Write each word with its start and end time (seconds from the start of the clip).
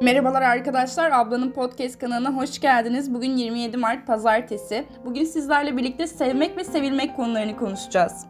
Merhabalar 0.00 0.42
arkadaşlar, 0.42 1.10
ablanın 1.10 1.50
podcast 1.50 1.98
kanalına 1.98 2.36
hoş 2.36 2.60
geldiniz. 2.60 3.14
Bugün 3.14 3.36
27 3.36 3.76
Mart 3.76 4.06
Pazartesi. 4.06 4.84
Bugün 5.04 5.24
sizlerle 5.24 5.76
birlikte 5.76 6.06
sevmek 6.06 6.56
ve 6.56 6.64
sevilmek 6.64 7.16
konularını 7.16 7.56
konuşacağız. 7.56 8.26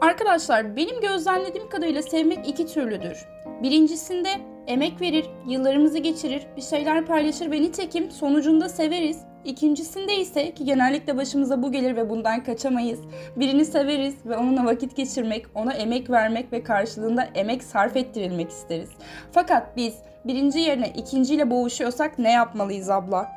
Arkadaşlar, 0.00 0.76
benim 0.76 1.00
gözlemlediğim 1.00 1.68
kadarıyla 1.68 2.02
sevmek 2.02 2.48
iki 2.48 2.66
türlüdür. 2.66 3.26
Birincisinde 3.62 4.28
emek 4.66 5.00
verir, 5.00 5.26
yıllarımızı 5.48 5.98
geçirir, 5.98 6.46
bir 6.56 6.62
şeyler 6.62 7.06
paylaşır 7.06 7.50
ve 7.50 7.62
nitekim 7.62 8.10
sonucunda 8.10 8.68
severiz. 8.68 9.18
İkincisinde 9.44 10.16
ise 10.16 10.54
ki 10.54 10.64
genellikle 10.64 11.16
başımıza 11.16 11.62
bu 11.62 11.72
gelir 11.72 11.96
ve 11.96 12.10
bundan 12.10 12.44
kaçamayız. 12.44 13.00
Birini 13.36 13.64
severiz 13.64 14.26
ve 14.26 14.36
onunla 14.36 14.64
vakit 14.64 14.96
geçirmek, 14.96 15.46
ona 15.54 15.72
emek 15.72 16.10
vermek 16.10 16.52
ve 16.52 16.62
karşılığında 16.62 17.28
emek 17.34 17.64
sarf 17.64 17.96
ettirilmek 17.96 18.50
isteriz. 18.50 18.90
Fakat 19.32 19.76
biz 19.76 19.94
birinci 20.24 20.58
yerine 20.58 20.88
ikinciyle 20.88 21.50
boğuşuyorsak 21.50 22.18
ne 22.18 22.32
yapmalıyız 22.32 22.90
abla? 22.90 23.28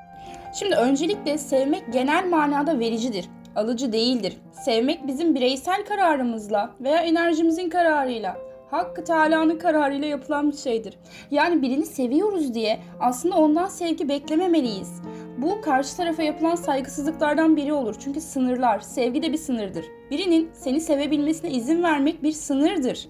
Şimdi 0.59 0.75
öncelikle 0.75 1.37
sevmek 1.37 1.93
genel 1.93 2.25
manada 2.29 2.79
vericidir 2.79 3.29
alıcı 3.55 3.93
değildir. 3.93 4.37
Sevmek 4.51 5.07
bizim 5.07 5.35
bireysel 5.35 5.85
kararımızla 5.85 6.71
veya 6.81 6.97
enerjimizin 6.97 7.69
kararıyla 7.69 8.37
Hakkı 8.71 9.03
Teala'nın 9.03 9.57
kararıyla 9.57 10.07
yapılan 10.07 10.51
bir 10.51 10.57
şeydir. 10.57 10.97
Yani 11.31 11.61
birini 11.61 11.85
seviyoruz 11.85 12.53
diye 12.53 12.79
aslında 12.99 13.35
ondan 13.35 13.67
sevgi 13.67 14.09
beklememeliyiz. 14.09 15.01
Bu 15.37 15.61
karşı 15.61 15.97
tarafa 15.97 16.23
yapılan 16.23 16.55
saygısızlıklardan 16.55 17.57
biri 17.57 17.73
olur. 17.73 17.95
Çünkü 17.99 18.21
sınırlar, 18.21 18.79
sevgi 18.79 19.21
de 19.21 19.33
bir 19.33 19.37
sınırdır. 19.37 19.85
Birinin 20.11 20.49
seni 20.53 20.81
sevebilmesine 20.81 21.51
izin 21.51 21.83
vermek 21.83 22.23
bir 22.23 22.31
sınırdır. 22.31 23.09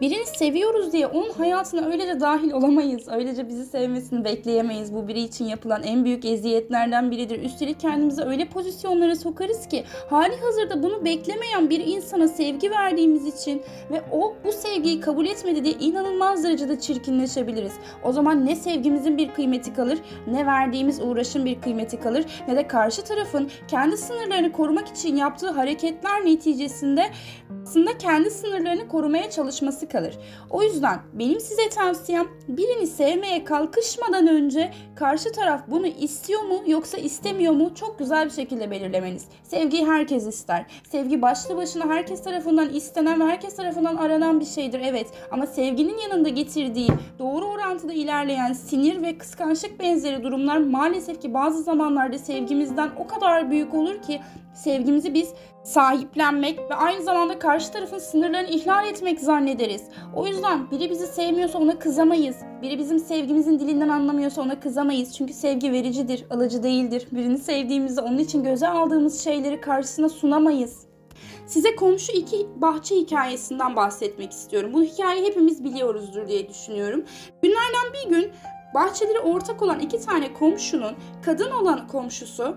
Birini 0.00 0.26
seviyoruz 0.26 0.92
diye 0.92 1.06
onun 1.06 1.30
hayatına 1.30 1.86
öylece 1.86 2.20
dahil 2.20 2.52
olamayız. 2.52 3.08
Öylece 3.08 3.48
bizi 3.48 3.64
sevmesini 3.66 4.24
bekleyemeyiz. 4.24 4.94
Bu 4.94 5.08
biri 5.08 5.20
için 5.20 5.44
yapılan 5.44 5.82
en 5.82 6.04
büyük 6.04 6.24
eziyetlerden 6.24 7.10
biridir. 7.10 7.42
Üstelik 7.42 7.80
kendimizi 7.80 8.22
öyle 8.22 8.48
pozisyonlara 8.48 9.16
sokarız 9.16 9.68
ki 9.68 9.84
hali 10.10 10.36
hazırda 10.36 10.82
bunu 10.82 11.04
beklemeyen 11.04 11.70
bir 11.70 11.86
insana 11.86 12.28
sevgi 12.28 12.70
verdiğimiz 12.70 13.26
için 13.26 13.62
ve 13.90 14.02
o 14.12 14.34
bu 14.44 14.52
sevgiyi 14.52 15.00
kabul 15.00 15.26
etmedi 15.26 15.64
diye 15.64 15.74
inanılmaz 15.74 16.44
derecede 16.44 16.80
çirkinleşebiliriz. 16.80 17.72
O 18.04 18.12
zaman 18.12 18.46
ne 18.46 18.56
sevgimizin 18.56 19.18
bir 19.18 19.28
kıymeti 19.28 19.74
kalır, 19.74 19.98
ne 20.26 20.46
verdiğimiz 20.46 21.00
uğraşın 21.00 21.44
bir 21.44 21.60
kıymeti 21.60 22.00
kalır, 22.00 22.24
ne 22.48 22.56
de 22.56 22.66
karşı 22.66 23.02
tarafın 23.02 23.50
kendi 23.68 23.96
sınırlarını 23.96 24.52
korumak 24.52 24.88
için 24.88 25.16
yaptığı 25.16 25.50
hareketler 25.50 26.24
neticesinde 26.24 27.10
aslında 27.62 27.98
kendi 27.98 28.30
sınırlarını 28.30 28.88
korumaya 28.88 29.30
çalışması 29.30 29.77
kalır. 29.86 30.18
O 30.50 30.62
yüzden 30.62 31.00
benim 31.12 31.40
size 31.40 31.68
tavsiyem 31.68 32.26
birini 32.48 32.86
sevmeye 32.86 33.44
kalkışmadan 33.44 34.26
önce 34.26 34.70
karşı 34.96 35.32
taraf 35.32 35.60
bunu 35.68 35.86
istiyor 35.86 36.42
mu 36.42 36.62
yoksa 36.66 36.98
istemiyor 36.98 37.52
mu 37.52 37.74
çok 37.74 37.98
güzel 37.98 38.24
bir 38.24 38.30
şekilde 38.30 38.70
belirlemeniz. 38.70 39.24
Sevgiyi 39.42 39.86
herkes 39.86 40.26
ister. 40.26 40.66
Sevgi 40.90 41.22
başlı 41.22 41.56
başına 41.56 41.88
herkes 41.88 42.22
tarafından 42.22 42.68
istenen 42.68 43.20
ve 43.20 43.24
herkes 43.24 43.56
tarafından 43.56 43.96
aranan 43.96 44.40
bir 44.40 44.44
şeydir 44.44 44.80
evet 44.84 45.06
ama 45.30 45.46
sevginin 45.46 45.98
yanında 45.98 46.28
getirdiği 46.28 46.90
doğru 47.18 47.44
orantıda 47.44 47.92
ilerleyen 47.92 48.52
sinir 48.52 49.02
ve 49.02 49.18
kıskançlık 49.18 49.80
benzeri 49.80 50.22
durumlar 50.22 50.56
maalesef 50.56 51.22
ki 51.22 51.34
bazı 51.34 51.62
zamanlarda 51.62 52.18
sevgimizden 52.18 52.90
o 52.98 53.06
kadar 53.06 53.50
büyük 53.50 53.74
olur 53.74 54.02
ki 54.02 54.20
sevgimizi 54.54 55.14
biz 55.14 55.32
sahiplenmek 55.68 56.58
ve 56.70 56.74
aynı 56.74 57.02
zamanda 57.02 57.38
karşı 57.38 57.72
tarafın 57.72 57.98
sınırlarını 57.98 58.48
ihlal 58.48 58.86
etmek 58.86 59.20
zannederiz. 59.20 59.82
O 60.14 60.26
yüzden 60.26 60.70
biri 60.70 60.90
bizi 60.90 61.06
sevmiyorsa 61.06 61.58
ona 61.58 61.78
kızamayız. 61.78 62.36
Biri 62.62 62.78
bizim 62.78 62.98
sevgimizin 62.98 63.58
dilinden 63.58 63.88
anlamıyorsa 63.88 64.42
ona 64.42 64.60
kızamayız. 64.60 65.16
Çünkü 65.16 65.32
sevgi 65.32 65.72
vericidir, 65.72 66.24
alıcı 66.30 66.62
değildir. 66.62 67.08
Birini 67.12 67.38
sevdiğimizde 67.38 68.00
onun 68.00 68.18
için 68.18 68.44
göze 68.44 68.68
aldığımız 68.68 69.24
şeyleri 69.24 69.60
karşısına 69.60 70.08
sunamayız. 70.08 70.86
Size 71.46 71.76
komşu 71.76 72.12
iki 72.12 72.46
bahçe 72.56 72.96
hikayesinden 72.96 73.76
bahsetmek 73.76 74.32
istiyorum. 74.32 74.70
Bu 74.74 74.82
hikayeyi 74.82 75.26
hepimiz 75.26 75.64
biliyoruzdur 75.64 76.28
diye 76.28 76.48
düşünüyorum. 76.48 77.04
Günlerden 77.42 77.92
bir 77.94 78.10
gün 78.10 78.32
bahçeleri 78.74 79.20
ortak 79.20 79.62
olan 79.62 79.80
iki 79.80 80.00
tane 80.00 80.32
komşunun 80.32 80.94
kadın 81.24 81.50
olan 81.50 81.88
komşusu 81.88 82.56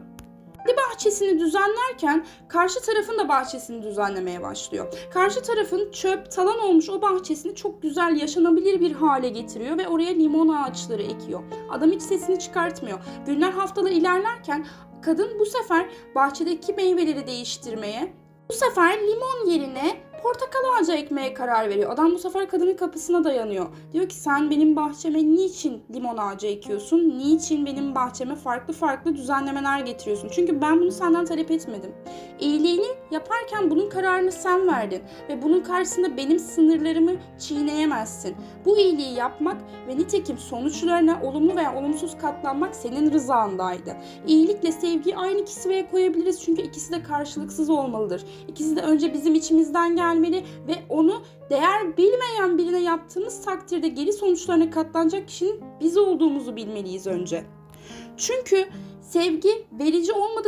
kendi 0.68 0.78
bahçesini 0.78 1.40
düzenlerken 1.40 2.26
karşı 2.48 2.82
tarafın 2.82 3.18
da 3.18 3.30
bahçesini 3.30 3.84
düzenlemeye 3.84 4.42
başlıyor. 4.42 4.94
Karşı 5.14 5.42
tarafın 5.42 5.92
çöp, 5.92 6.32
talan 6.32 6.60
olmuş 6.60 6.90
o 6.90 7.02
bahçesini 7.02 7.56
çok 7.56 7.82
güzel, 7.82 8.18
yaşanabilir 8.22 8.80
bir 8.80 8.92
hale 8.92 9.30
getiriyor 9.30 9.78
ve 9.78 9.88
oraya 9.88 10.14
limon 10.14 10.48
ağaçları 10.48 11.04
ekiyor. 11.04 11.44
Adam 11.72 11.92
hiç 11.92 12.02
sesini 12.02 12.40
çıkartmıyor. 12.40 13.00
Günler 13.26 13.52
haftalar 13.52 13.92
ilerlerken 13.92 14.66
kadın 15.02 15.40
bu 15.40 15.46
sefer 15.46 15.90
bahçedeki 16.16 16.74
meyveleri 16.74 17.28
değiştirmeye, 17.28 18.14
bu 18.50 18.54
sefer 18.54 19.00
limon 19.00 19.52
yerine 19.52 20.11
portakal 20.24 20.60
ağacı 20.80 20.92
ekmeye 20.92 21.34
karar 21.34 21.70
veriyor. 21.70 21.92
Adam 21.92 22.12
bu 22.12 22.18
sefer 22.18 22.50
kadının 22.50 22.76
kapısına 22.76 23.24
dayanıyor. 23.24 23.66
Diyor 23.94 24.10
ki 24.10 24.16
sen 24.16 24.50
benim 24.50 24.76
bahçeme 24.76 25.20
niçin 25.20 25.84
limon 25.94 26.18
ağacı 26.18 26.48
ekiyorsun? 26.48 27.10
Niçin 27.18 27.66
benim 27.66 27.96
bahçeme 27.96 28.36
farklı 28.36 28.74
farklı 28.74 29.16
düzenlemeler 29.16 29.80
getiriyorsun? 29.80 30.30
Çünkü 30.32 30.62
ben 30.62 30.80
bunu 30.80 30.92
senden 30.92 31.26
talep 31.26 31.52
etmedim. 31.52 31.92
İyiliğini 32.40 32.88
yaparken 33.12 33.72
bunun 33.72 33.90
kararını 33.90 34.32
sen 34.32 34.68
verdin 34.68 35.02
ve 35.30 35.42
bunun 35.42 35.60
karşısında 35.60 36.18
benim 36.18 36.40
sınırlarımı 36.40 37.12
çiğneyemezsin. 37.40 38.36
Bu 38.66 38.78
iyiliği 38.78 39.14
yapmak 39.14 39.58
ve 39.88 39.98
nitekim 39.98 40.38
sonuçlarına 40.38 41.20
olumlu 41.24 41.56
veya 41.56 41.76
olumsuz 41.76 42.18
katlanmak 42.18 42.76
senin 42.76 43.12
rızandaydı. 43.12 43.98
İyilikle 44.28 44.72
sevgiyi 44.72 45.18
aynı 45.18 45.46
kisveye 45.46 45.90
koyabiliriz 45.90 46.44
çünkü 46.44 46.62
ikisi 46.62 46.92
de 46.92 47.04
karşılıksız 47.04 47.70
olmalıdır. 47.70 48.24
İkisi 48.48 48.76
de 48.76 48.82
önce 48.82 49.14
bizim 49.14 49.36
içimizden 49.36 49.96
gel 49.96 50.11
gelmeli 50.12 50.44
ve 50.68 50.76
onu 50.90 51.24
değer 51.50 51.98
bilmeyen 51.98 52.58
birine 52.58 52.82
yaptığımız 52.84 53.46
takdirde 53.46 53.88
geri 53.88 54.14
sonuçlarına 54.14 54.70
katlanacak 54.70 55.28
kişinin 55.28 55.62
biz 55.80 55.98
olduğumuzu 55.98 56.56
bilmeliyiz 56.56 57.08
önce. 57.08 57.44
Çünkü 58.18 58.66
Sevgi 59.02 59.68
verici 59.72 60.14
biliyor 60.14 60.41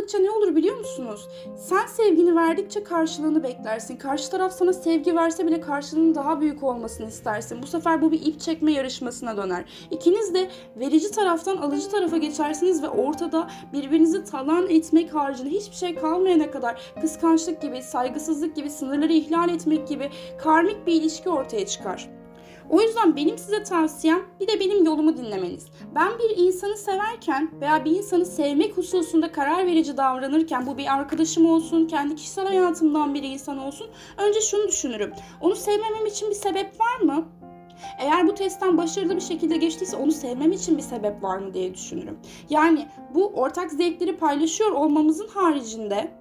musunuz? 1.00 1.28
Sen 1.58 1.88
sevgini 1.88 2.36
verdikçe 2.36 2.84
karşılığını 2.84 3.44
beklersin. 3.44 3.98
Karşı 3.98 4.32
taraf 4.32 4.54
sana 4.54 4.74
sevgi 4.74 5.16
verse 5.16 5.48
bile 5.48 5.62
karşılığının 5.62 6.16
daha 6.16 6.42
büyük 6.42 6.64
olmasını 6.64 7.08
istersin. 7.08 7.62
Bu 7.62 7.68
sefer 7.68 8.02
bu 8.02 8.12
bir 8.12 8.26
ip 8.26 8.40
çekme 8.40 8.72
yarışmasına 8.72 9.38
döner. 9.38 9.66
İkiniz 9.92 10.34
de 10.34 10.50
verici 10.76 11.12
taraftan 11.12 11.58
alıcı 11.58 11.90
tarafa 11.90 12.18
geçersiniz 12.18 12.84
ve 12.84 12.90
ortada 12.90 13.50
birbirinizi 13.74 14.24
talan 14.24 14.70
etmek 14.70 15.16
haricinde 15.16 15.50
hiçbir 15.50 15.76
şey 15.76 15.96
kalmayana 15.96 16.52
kadar 16.52 16.82
kıskançlık 17.02 17.62
gibi, 17.62 17.82
saygısızlık 17.82 18.56
gibi, 18.56 18.70
sınırları 18.70 19.14
ihlal 19.14 19.50
etmek 19.50 19.88
gibi 19.88 20.10
karmik 20.38 20.88
bir 20.88 20.94
ilişki 20.94 21.30
ortaya 21.30 21.66
çıkar. 21.66 22.23
O 22.70 22.82
yüzden 22.82 23.16
benim 23.16 23.38
size 23.38 23.64
tavsiyem 23.64 24.22
bir 24.40 24.48
de 24.48 24.60
benim 24.60 24.86
yolumu 24.86 25.18
dinlemeniz. 25.18 25.66
Ben 25.96 26.12
bir 26.20 26.38
insanı 26.38 26.78
severken 26.78 27.52
veya 27.62 27.86
bir 27.86 27.92
insanı 27.92 28.26
sevmek 28.26 28.78
hususunda 28.78 29.32
karar 29.32 29.68
verici 29.68 29.98
davranırken 29.98 30.68
bu 30.68 30.78
bir 30.78 30.94
arkadaşım 30.94 31.46
olsun, 31.46 31.88
kendi 31.88 32.16
kişisel 32.16 32.48
hayatımdan 32.48 33.14
bir 33.14 33.24
insan 33.24 33.58
olsun. 33.58 33.88
Önce 34.18 34.42
şunu 34.42 34.68
düşünürüm. 34.68 35.14
Onu 35.42 35.56
sevmemem 35.56 36.06
için 36.06 36.30
bir 36.30 36.36
sebep 36.36 36.80
var 36.80 37.00
mı? 37.00 37.26
Eğer 38.00 38.28
bu 38.28 38.34
testten 38.34 38.78
başarılı 38.78 39.16
bir 39.16 39.22
şekilde 39.22 39.58
geçtiyse 39.58 39.98
onu 39.98 40.12
sevmem 40.12 40.52
için 40.52 40.78
bir 40.78 40.84
sebep 40.84 41.24
var 41.24 41.38
mı 41.38 41.54
diye 41.54 41.74
düşünürüm. 41.74 42.20
Yani 42.50 42.88
bu 43.14 43.28
ortak 43.28 43.72
zevkleri 43.72 44.18
paylaşıyor 44.18 44.72
olmamızın 44.72 45.28
haricinde 45.28 46.12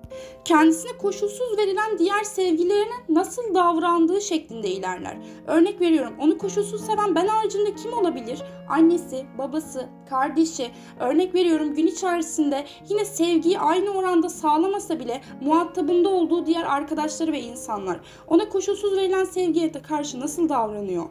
kendisine 0.44 0.92
koşulsuz 0.98 1.58
verilen 1.58 1.98
diğer 1.98 2.24
sevgilerine 2.24 2.94
nasıl 3.08 3.54
davrandığı 3.54 4.20
şeklinde 4.20 4.68
ilerler. 4.68 5.16
Örnek 5.46 5.80
veriyorum 5.80 6.14
onu 6.20 6.38
koşulsuz 6.38 6.80
seven 6.86 7.14
ben 7.14 7.26
haricinde 7.26 7.74
kim 7.74 7.92
olabilir? 7.92 8.42
Annesi, 8.68 9.26
babası, 9.38 9.88
kardeşi. 10.10 10.70
Örnek 11.00 11.34
veriyorum 11.34 11.74
gün 11.74 11.86
içerisinde 11.86 12.64
yine 12.88 13.04
sevgiyi 13.04 13.58
aynı 13.58 13.90
oranda 13.90 14.28
sağlamasa 14.28 15.00
bile 15.00 15.20
muhatabında 15.40 16.08
olduğu 16.08 16.46
diğer 16.46 16.64
arkadaşları 16.64 17.32
ve 17.32 17.40
insanlar. 17.40 18.00
Ona 18.28 18.48
koşulsuz 18.48 18.96
verilen 18.96 19.24
sevgiye 19.24 19.74
de 19.74 19.82
karşı 19.82 20.20
nasıl 20.20 20.48
davranıyor? 20.48 21.04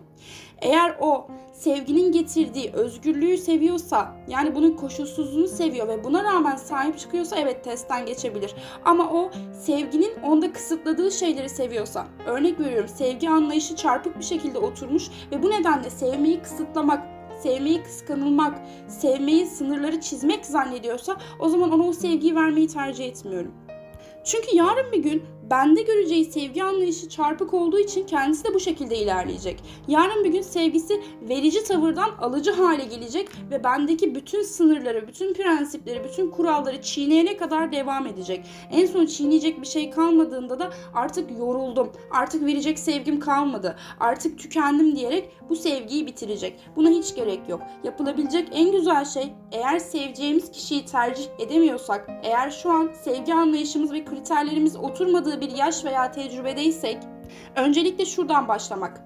Eğer 0.62 0.96
o 1.00 1.28
sevginin 1.54 2.12
getirdiği 2.12 2.72
özgürlüğü 2.74 3.38
seviyorsa 3.38 4.16
yani 4.28 4.56
bunun 4.56 4.76
koşulsuzluğunu 4.76 5.48
seviyor 5.48 5.88
ve 5.88 6.04
buna 6.04 6.24
rağmen 6.24 6.56
sahip 6.56 7.00
çıkıyorsa 7.00 7.36
evet 7.36 7.64
testten 7.64 8.06
geçebilir. 8.06 8.56
Ama 8.86 9.12
o 9.12 9.32
sevginin 9.62 10.12
onda 10.24 10.54
kısıtladığı 10.54 11.12
şeyleri 11.12 11.50
seviyorsa 11.50 12.08
örnek 12.26 12.60
veriyorum 12.60 12.90
sevgi 12.90 13.30
anlayışı 13.30 13.76
çarpık 13.76 14.20
bir 14.20 14.24
şekilde 14.24 14.60
oturmuş 14.60 15.10
ve 15.32 15.44
bu 15.44 15.50
nedenle 15.50 15.90
sevmeyi 15.90 16.42
kısıtlamak 16.42 17.04
sevmeyi 17.44 17.84
kıskanılmak, 17.84 18.62
sevmeyi 18.88 19.46
sınırları 19.46 20.02
çizmek 20.02 20.46
zannediyorsa 20.46 21.18
o 21.40 21.50
zaman 21.50 21.72
ona 21.72 21.84
o 21.84 21.94
sevgiyi 21.94 22.36
vermeyi 22.36 22.68
tercih 22.68 23.06
etmiyorum. 23.06 23.54
Çünkü 24.24 24.56
yarın 24.56 24.92
bir 24.92 25.04
gün 25.04 25.24
bende 25.52 25.82
göreceği 25.82 26.26
sevgi 26.26 26.64
anlayışı 26.64 27.10
çarpık 27.10 27.54
olduğu 27.54 27.80
için 27.80 28.06
kendisi 28.06 28.44
de 28.44 28.54
bu 28.54 28.60
şekilde 28.60 28.98
ilerleyecek. 28.98 29.64
Yarın 29.88 30.24
bir 30.24 30.30
gün 30.30 30.42
sevgisi 30.42 31.02
verici 31.22 31.64
tavırdan 31.64 32.10
alıcı 32.22 32.52
hale 32.52 32.84
gelecek 32.84 33.30
ve 33.52 33.64
bendeki 33.64 34.16
bütün 34.16 34.44
sınırları, 34.44 35.08
bütün 35.08 35.34
prensipleri, 35.34 36.04
bütün 36.04 36.32
kuralları 36.32 36.82
çiğneyene 36.82 37.38
kadar 37.38 37.72
devam 37.72 38.08
edecek. 38.08 38.46
En 38.72 38.86
son 38.86 39.06
çiğneyecek 39.06 39.62
bir 39.62 39.68
şey 39.68 39.90
kalmadığında 39.90 40.60
da 40.60 40.72
artık 40.94 41.32
yoruldum, 41.40 41.92
artık 42.12 42.46
verecek 42.46 42.80
sevgim 42.80 43.20
kalmadı, 43.20 43.76
artık 44.00 44.40
tükendim 44.40 44.96
diyerek 44.96 45.30
bu 45.50 45.56
sevgiyi 45.56 46.08
bitirecek. 46.08 46.60
Buna 46.76 46.90
hiç 46.90 47.16
gerek 47.16 47.40
yok. 47.50 47.62
Yapılabilecek 47.84 48.48
en 48.52 48.72
güzel 48.72 49.06
şey 49.06 49.34
eğer 49.52 49.80
seveceğimiz 49.80 50.52
kişiyi 50.52 50.86
tercih 50.86 51.26
edemiyorsak, 51.40 52.10
eğer 52.24 52.52
şu 52.52 52.70
an 52.70 52.90
sevgi 53.04 53.34
anlayışımız 53.34 53.92
ve 53.92 54.06
kriterlerimiz 54.06 54.76
oturmadığı 54.76 55.41
bir 55.42 55.50
yaş 55.52 55.86
veya 55.86 56.12
tecrübedeysek 56.12 56.98
öncelikle 57.56 58.06
şuradan 58.06 58.48
başlamak. 58.48 59.02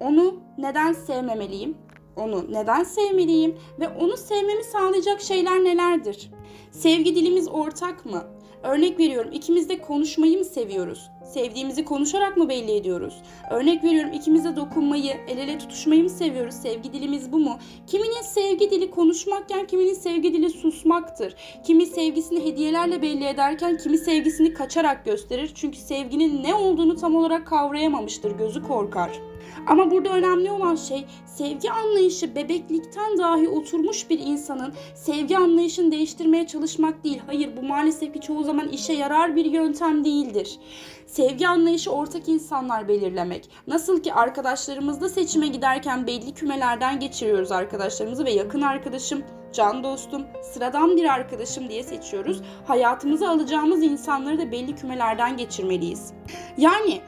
Onu 0.00 0.40
neden 0.58 0.92
sevmemeliyim? 0.92 1.78
Onu 2.16 2.52
neden 2.52 2.84
sevmeliyim 2.84 3.58
ve 3.80 3.88
onu 3.88 4.16
sevmemi 4.16 4.64
sağlayacak 4.64 5.20
şeyler 5.20 5.64
nelerdir? 5.64 6.30
Sevgi 6.70 7.14
dilimiz 7.16 7.48
ortak 7.48 8.06
mı? 8.06 8.24
Örnek 8.62 8.98
veriyorum 8.98 9.32
ikimiz 9.32 9.68
de 9.68 9.78
konuşmayı 9.78 10.38
mı 10.38 10.44
seviyoruz? 10.44 11.10
Sevdiğimizi 11.24 11.84
konuşarak 11.84 12.36
mı 12.36 12.48
belli 12.48 12.72
ediyoruz? 12.72 13.22
Örnek 13.50 13.84
veriyorum 13.84 14.12
ikimiz 14.12 14.44
de 14.44 14.56
dokunmayı, 14.56 15.16
el 15.28 15.38
ele 15.38 15.58
tutuşmayı 15.58 16.02
mı 16.02 16.10
seviyoruz? 16.10 16.54
Sevgi 16.54 16.92
dilimiz 16.92 17.32
bu 17.32 17.38
mu? 17.38 17.58
Kiminin 17.86 18.22
sevgi 18.22 18.70
dili 18.70 18.90
konuşmakken 18.90 19.66
kiminin 19.66 19.94
sevgi 19.94 20.32
dili 20.32 20.50
susmaktır. 20.50 21.34
Kimi 21.64 21.86
sevgisini 21.86 22.44
hediyelerle 22.44 23.02
belli 23.02 23.24
ederken 23.24 23.76
kimi 23.76 23.98
sevgisini 23.98 24.54
kaçarak 24.54 25.04
gösterir. 25.04 25.52
Çünkü 25.54 25.78
sevginin 25.78 26.42
ne 26.42 26.54
olduğunu 26.54 26.96
tam 26.96 27.16
olarak 27.16 27.46
kavrayamamıştır, 27.46 28.38
gözü 28.38 28.62
korkar. 28.62 29.29
Ama 29.66 29.90
burada 29.90 30.08
önemli 30.08 30.50
olan 30.50 30.76
şey 30.76 31.06
sevgi 31.26 31.70
anlayışı 31.70 32.34
bebeklikten 32.34 33.18
dahi 33.18 33.48
oturmuş 33.48 34.10
bir 34.10 34.18
insanın 34.18 34.74
sevgi 34.94 35.38
anlayışını 35.38 35.92
değiştirmeye 35.92 36.46
çalışmak 36.46 37.04
değil. 37.04 37.22
Hayır 37.26 37.56
bu 37.56 37.62
maalesef 37.62 38.14
ki 38.14 38.20
çoğu 38.20 38.44
zaman 38.44 38.68
işe 38.68 38.92
yarar 38.92 39.36
bir 39.36 39.44
yöntem 39.44 40.04
değildir. 40.04 40.58
Sevgi 41.06 41.48
anlayışı 41.48 41.90
ortak 41.90 42.28
insanlar 42.28 42.88
belirlemek. 42.88 43.50
Nasıl 43.66 44.02
ki 44.02 44.14
arkadaşlarımızla 44.14 45.08
seçime 45.08 45.48
giderken 45.48 46.06
belli 46.06 46.34
kümelerden 46.34 47.00
geçiriyoruz 47.00 47.52
arkadaşlarımızı 47.52 48.24
ve 48.24 48.30
yakın 48.30 48.62
arkadaşım, 48.62 49.22
can 49.52 49.84
dostum, 49.84 50.22
sıradan 50.42 50.96
bir 50.96 51.04
arkadaşım 51.04 51.68
diye 51.68 51.82
seçiyoruz. 51.82 52.42
Hayatımıza 52.66 53.28
alacağımız 53.28 53.82
insanları 53.82 54.38
da 54.38 54.52
belli 54.52 54.74
kümelerden 54.74 55.36
geçirmeliyiz. 55.36 56.12
Yani 56.58 57.00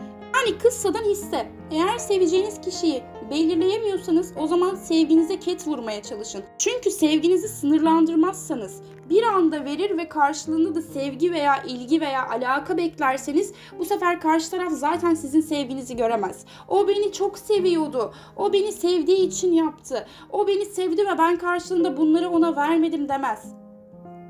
yani 0.46 0.58
kıssadan 0.58 1.04
hisse. 1.04 1.46
Eğer 1.70 1.98
seveceğiniz 1.98 2.60
kişiyi 2.60 3.02
belirleyemiyorsanız 3.30 4.32
o 4.38 4.46
zaman 4.46 4.74
sevginize 4.74 5.38
ket 5.38 5.66
vurmaya 5.66 6.02
çalışın. 6.02 6.42
Çünkü 6.58 6.90
sevginizi 6.90 7.48
sınırlandırmazsanız 7.48 8.82
bir 9.10 9.22
anda 9.22 9.64
verir 9.64 9.98
ve 9.98 10.08
karşılığında 10.08 10.74
da 10.74 10.82
sevgi 10.82 11.32
veya 11.32 11.62
ilgi 11.62 12.00
veya 12.00 12.28
alaka 12.28 12.76
beklerseniz 12.76 13.52
bu 13.78 13.84
sefer 13.84 14.20
karşı 14.20 14.50
taraf 14.50 14.72
zaten 14.72 15.14
sizin 15.14 15.40
sevginizi 15.40 15.96
göremez. 15.96 16.44
O 16.68 16.88
beni 16.88 17.12
çok 17.12 17.38
seviyordu. 17.38 18.12
O 18.36 18.52
beni 18.52 18.72
sevdiği 18.72 19.26
için 19.26 19.52
yaptı. 19.52 20.06
O 20.30 20.46
beni 20.46 20.64
sevdi 20.64 21.02
ve 21.02 21.18
ben 21.18 21.36
karşılığında 21.38 21.96
bunları 21.96 22.30
ona 22.30 22.56
vermedim 22.56 23.08
demez. 23.08 23.54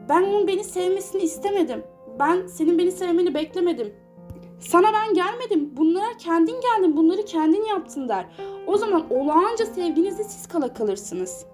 Ben 0.08 0.23
onun 0.23 0.47
beni 0.47 0.65
sevmesini 0.65 1.23
istemedim. 1.23 1.85
Ben 2.19 2.47
senin 2.47 2.79
beni 2.79 2.93
sevmeni 2.93 3.35
beklemedim. 3.35 4.02
Sana 4.69 4.93
ben 4.93 5.14
gelmedim. 5.14 5.70
Bunlara 5.76 6.17
kendin 6.19 6.61
geldin. 6.61 6.97
Bunları 6.97 7.25
kendin 7.25 7.64
yaptın 7.64 8.09
der. 8.09 8.26
O 8.67 8.76
zaman 8.76 9.06
olağanca 9.11 9.67
sevginizde 9.67 10.25
siz 10.25 10.47
kala 10.47 10.75
kalırsınız. 10.75 11.47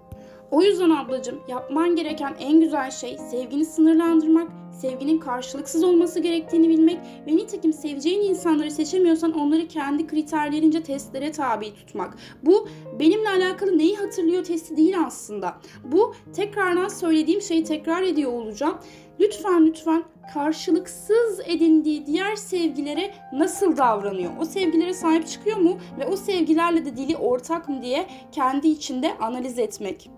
O 0.51 0.63
yüzden 0.63 0.91
ablacığım 0.91 1.41
yapman 1.49 1.97
gereken 1.97 2.37
en 2.41 2.61
güzel 2.61 2.91
şey 2.91 3.19
sevgini 3.31 3.65
sınırlandırmak, 3.65 4.49
sevginin 4.81 5.19
karşılıksız 5.19 5.85
olması 5.85 6.21
gerektiğini 6.21 6.69
bilmek 6.69 6.99
ve 7.27 7.37
nitekim 7.37 7.73
seveceğin 7.73 8.21
insanları 8.21 8.71
seçemiyorsan 8.71 9.33
onları 9.33 9.69
kendi 9.69 10.07
kriterlerince 10.07 10.83
testlere 10.83 11.33
tabi 11.33 11.75
tutmak. 11.75 12.17
Bu 12.43 12.69
benimle 12.99 13.29
alakalı 13.29 13.79
neyi 13.79 13.97
hatırlıyor 13.97 14.45
testi 14.45 14.77
değil 14.77 14.95
aslında. 15.07 15.55
Bu 15.85 16.15
tekrardan 16.33 16.89
söylediğim 16.89 17.43
şeyi 17.43 17.65
tekrar 17.65 18.03
ediyor 18.03 18.33
olacağım. 18.33 18.79
Lütfen 19.21 19.67
lütfen 19.67 20.05
karşılıksız 20.35 21.41
edindiği 21.45 22.07
diğer 22.07 22.37
sevgilere 22.37 23.11
nasıl 23.33 23.77
davranıyor? 23.77 24.33
O 24.41 24.45
sevgilere 24.45 24.95
sahip 24.95 25.27
çıkıyor 25.27 25.57
mu 25.57 25.79
ve 25.99 26.07
o 26.07 26.17
sevgilerle 26.17 26.85
de 26.85 26.97
dili 26.97 27.17
ortak 27.17 27.69
mı 27.69 27.83
diye 27.83 28.07
kendi 28.33 28.69
içinde 28.69 29.19
analiz 29.19 29.59
etmek. 29.59 30.11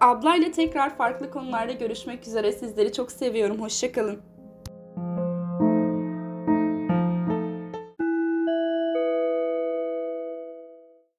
Ablayla 0.00 0.50
tekrar 0.50 0.96
farklı 0.96 1.30
konularda 1.30 1.72
görüşmek 1.72 2.26
üzere. 2.26 2.52
Sizleri 2.52 2.92
çok 2.92 3.12
seviyorum. 3.12 3.60
Hoşçakalın. 3.60 4.31